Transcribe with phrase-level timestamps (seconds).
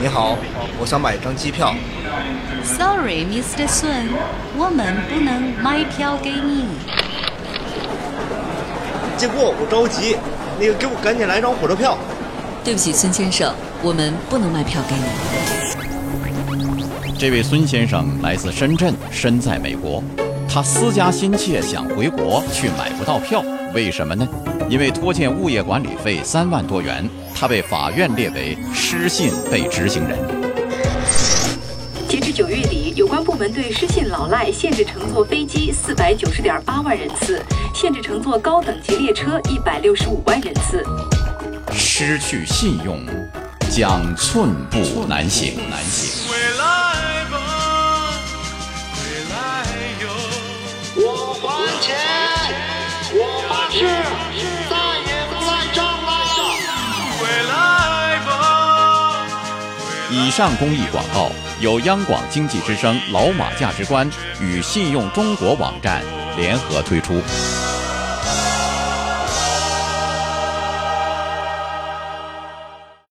[0.00, 0.36] 你好，
[0.78, 1.74] 我想买一张机票。
[2.64, 3.66] Sorry, Mr.
[3.66, 4.08] Sun，，
[4.56, 6.66] 我们不能买票给你。
[9.16, 10.16] 结果我着急，
[10.58, 11.96] 那个给我赶紧来张火车票。
[12.64, 15.04] 对不起，孙先生，我们不能卖票给你。
[17.16, 20.02] 这位孙先生来自深圳，身在美国，
[20.48, 23.42] 他思家心切想回国，却买不到票，
[23.72, 24.28] 为什么呢？
[24.68, 30.18] 因为拖欠物业管理费三万多元，他被法院列为失信被执行人。
[32.08, 37.42] 截至九月底，有关部门对失信老赖限制乘坐飞机四百九十点八万人次，
[37.74, 40.84] 限制乘坐高等级列车一百六十五万人次。
[41.72, 43.04] 失去信用，
[43.68, 45.56] 将寸步难行。
[45.68, 46.28] 难行。
[46.30, 48.12] 回来吧，
[48.94, 49.00] 回
[49.34, 49.34] 来
[50.00, 50.08] 哟！
[50.96, 51.96] 我还钱，
[60.10, 64.08] 以上公益广告由央广经济之声《老马价值观》
[64.40, 66.02] 与信用中国网站
[66.36, 67.14] 联合推出。